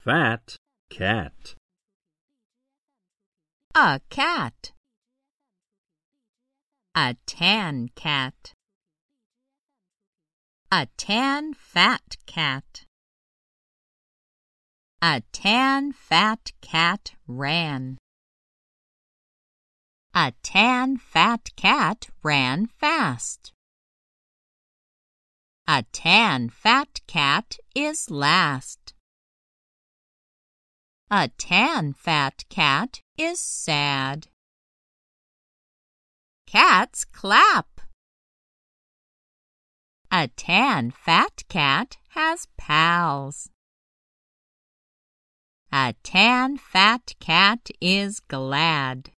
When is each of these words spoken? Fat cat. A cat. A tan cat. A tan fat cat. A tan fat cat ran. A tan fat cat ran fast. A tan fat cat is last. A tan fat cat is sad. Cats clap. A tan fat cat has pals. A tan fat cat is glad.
Fat 0.00 0.56
cat. 0.90 1.56
A 3.74 4.00
cat. 4.08 4.72
A 6.94 7.16
tan 7.26 7.88
cat. 7.96 8.52
A 10.70 10.86
tan 10.96 11.52
fat 11.52 12.16
cat. 12.26 12.84
A 15.02 15.22
tan 15.32 15.92
fat 15.92 16.52
cat 16.60 17.12
ran. 17.26 17.98
A 20.14 20.32
tan 20.42 20.96
fat 20.96 21.50
cat 21.56 22.08
ran 22.22 22.66
fast. 22.66 23.52
A 25.66 25.82
tan 25.92 26.48
fat 26.48 27.00
cat 27.06 27.56
is 27.74 28.10
last. 28.10 28.94
A 31.10 31.28
tan 31.38 31.94
fat 31.94 32.44
cat 32.50 33.00
is 33.16 33.40
sad. 33.40 34.26
Cats 36.46 37.06
clap. 37.06 37.80
A 40.12 40.28
tan 40.28 40.90
fat 40.90 41.44
cat 41.48 41.96
has 42.10 42.46
pals. 42.58 43.48
A 45.72 45.94
tan 46.02 46.58
fat 46.58 47.14
cat 47.20 47.70
is 47.80 48.20
glad. 48.20 49.10